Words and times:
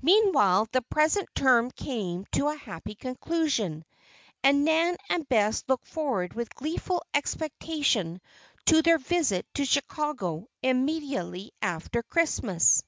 Meanwhile 0.00 0.68
the 0.70 0.80
present 0.82 1.28
term 1.34 1.72
came 1.72 2.24
to 2.30 2.46
a 2.46 2.54
happy 2.54 2.94
conclusion, 2.94 3.84
and 4.44 4.64
Nan 4.64 4.96
and 5.08 5.28
Bess 5.28 5.64
looked 5.66 5.88
forward 5.88 6.34
with 6.34 6.54
gleeful 6.54 7.02
expectation 7.12 8.20
to 8.66 8.80
their 8.80 8.98
visit 8.98 9.44
to 9.54 9.64
Chicago 9.64 10.46
immediately 10.62 11.50
after 11.60 12.04
Christmas. 12.04 12.84